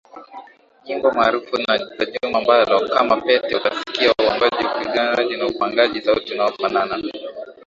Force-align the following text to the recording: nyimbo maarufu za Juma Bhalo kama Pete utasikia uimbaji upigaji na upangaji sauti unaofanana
nyimbo 0.85 1.07
maarufu 1.17 1.55
za 1.65 1.77
Juma 2.11 2.39
Bhalo 2.45 2.79
kama 2.93 3.21
Pete 3.21 3.55
utasikia 3.55 4.11
uimbaji 4.19 4.65
upigaji 4.65 5.37
na 5.37 5.45
upangaji 5.47 6.01
sauti 6.01 6.33
unaofanana 6.33 6.97